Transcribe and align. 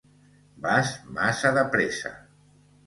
Vas 0.63 0.95
massa 1.19 1.55
depressa! 1.61 2.15